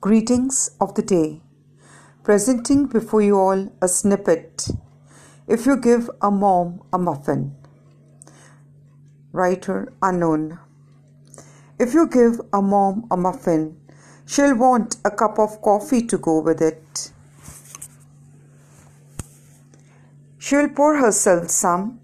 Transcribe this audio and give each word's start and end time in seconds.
Greetings 0.00 0.70
of 0.80 0.94
the 0.94 1.02
day. 1.02 1.40
Presenting 2.22 2.86
before 2.86 3.20
you 3.20 3.36
all 3.36 3.72
a 3.82 3.88
snippet. 3.88 4.68
If 5.48 5.66
you 5.66 5.76
give 5.76 6.08
a 6.22 6.30
mom 6.30 6.82
a 6.92 6.98
muffin. 6.98 7.56
Writer 9.32 9.92
unknown. 10.00 10.60
If 11.80 11.94
you 11.94 12.06
give 12.06 12.40
a 12.52 12.62
mom 12.62 13.08
a 13.10 13.16
muffin, 13.16 13.76
she'll 14.24 14.54
want 14.54 14.98
a 15.04 15.10
cup 15.10 15.36
of 15.40 15.60
coffee 15.62 16.06
to 16.06 16.16
go 16.16 16.42
with 16.42 16.62
it. 16.62 17.10
She'll 20.38 20.68
pour 20.68 20.98
herself 20.98 21.50
some. 21.50 21.98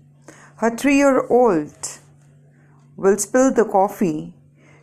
Her 0.57 0.77
three 0.77 0.97
year 0.97 1.25
old 1.29 2.01
will 2.97 3.19
spill 3.19 3.55
the 3.55 3.65
coffee. 3.65 4.35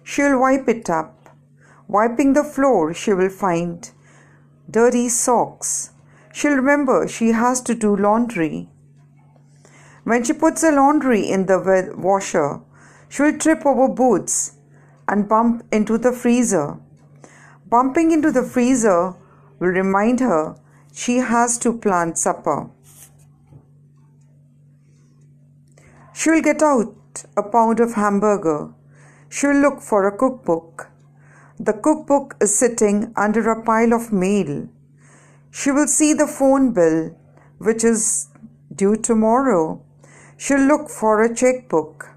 She'll 0.01 0.39
wipe 0.39 0.69
it 0.69 0.89
up 0.89 1.20
Wiping 1.91 2.31
the 2.31 2.45
floor, 2.45 2.93
she 2.93 3.11
will 3.11 3.29
find 3.29 3.91
dirty 4.69 5.09
socks. 5.09 5.89
She'll 6.31 6.55
remember 6.55 7.05
she 7.05 7.33
has 7.33 7.59
to 7.63 7.75
do 7.75 7.97
laundry. 7.97 8.69
When 10.05 10.23
she 10.23 10.31
puts 10.31 10.61
the 10.61 10.71
laundry 10.71 11.29
in 11.29 11.47
the 11.47 11.93
washer, 11.97 12.61
she'll 13.09 13.37
trip 13.37 13.65
over 13.65 13.89
boots 13.89 14.53
and 15.05 15.27
bump 15.27 15.65
into 15.69 15.97
the 15.97 16.13
freezer. 16.13 16.77
Bumping 17.69 18.13
into 18.13 18.31
the 18.31 18.43
freezer 18.43 19.15
will 19.59 19.75
remind 19.81 20.21
her 20.21 20.55
she 20.93 21.17
has 21.17 21.57
to 21.57 21.77
plan 21.77 22.15
supper. 22.15 22.69
She'll 26.13 26.41
get 26.41 26.63
out 26.63 27.25
a 27.35 27.43
pound 27.43 27.81
of 27.81 27.95
hamburger. 27.95 28.69
She'll 29.27 29.59
look 29.59 29.81
for 29.81 30.07
a 30.07 30.17
cookbook. 30.17 30.90
The 31.63 31.73
cookbook 31.73 32.37
is 32.41 32.57
sitting 32.57 33.13
under 33.15 33.51
a 33.51 33.61
pile 33.61 33.93
of 33.93 34.11
mail. 34.11 34.67
She 35.51 35.69
will 35.69 35.85
see 35.85 36.11
the 36.11 36.25
phone 36.25 36.73
bill, 36.73 37.15
which 37.59 37.83
is 37.83 38.29
due 38.73 38.95
tomorrow. 38.95 39.79
She'll 40.37 40.65
look 40.65 40.89
for 40.89 41.21
a 41.21 41.31
checkbook. 41.31 42.15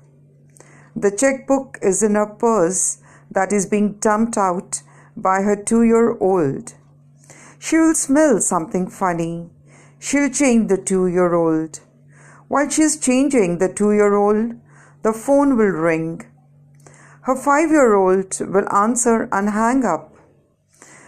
The 0.97 1.11
checkbook 1.11 1.79
is 1.83 2.03
in 2.03 2.17
a 2.17 2.27
purse 2.27 3.03
that 3.31 3.53
is 3.53 3.67
being 3.67 3.99
dumped 4.01 4.39
out 4.39 4.81
by 5.15 5.43
her 5.43 5.63
two 5.63 5.83
year 5.83 6.17
old. 6.21 6.73
She 7.59 7.77
will 7.77 7.95
smell 7.95 8.41
something 8.41 8.89
funny. 8.89 9.51
She'll 9.99 10.31
change 10.31 10.71
the 10.71 10.79
two 10.79 11.07
year 11.07 11.35
old. 11.35 11.81
While 12.49 12.71
she's 12.71 12.99
changing 12.99 13.59
the 13.59 13.71
two 13.71 13.93
year 13.93 14.15
old, 14.15 14.55
the 15.03 15.13
phone 15.13 15.59
will 15.59 15.77
ring. 15.91 16.23
Her 17.25 17.35
five 17.35 17.71
year 17.71 17.95
old 17.95 18.39
will 18.41 18.71
answer 18.71 19.29
and 19.33 19.51
hang 19.51 19.85
up. 19.85 20.15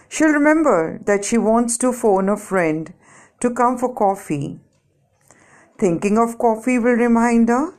She'll 0.09 0.33
remember 0.33 0.99
that 1.05 1.23
she 1.23 1.37
wants 1.37 1.77
to 1.79 1.93
phone 1.93 2.27
a 2.27 2.37
friend 2.37 2.91
to 3.39 3.53
come 3.53 3.77
for 3.77 3.93
coffee. 3.93 4.59
Thinking 5.77 6.17
of 6.17 6.39
coffee 6.39 6.79
will 6.79 6.95
remind 6.95 7.49
her 7.49 7.73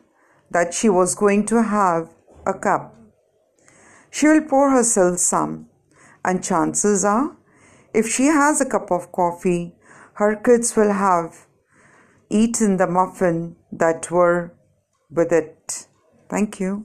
that 0.53 0.73
she 0.73 0.89
was 0.89 1.17
going 1.17 1.47
to 1.47 1.65
have 1.65 2.11
a 2.47 2.55
cup. 2.55 2.95
She 4.11 4.29
will 4.29 4.43
pour 4.43 4.71
herself 4.71 5.19
some, 5.19 5.69
and 6.25 6.43
chances 6.43 7.05
are, 7.05 7.37
if 7.93 8.07
she 8.07 8.27
has 8.27 8.61
a 8.61 8.67
cup 8.67 8.93
of 8.93 9.11
coffee, 9.11 9.75
her 10.15 10.37
kids 10.37 10.77
will 10.77 10.93
have 10.93 11.47
eaten 12.31 12.77
the 12.77 12.87
muffin 12.87 13.57
that 13.73 14.11
were 14.13 14.55
with 15.11 15.33
it. 15.33 15.87
Thank 16.29 16.61
you. 16.61 16.85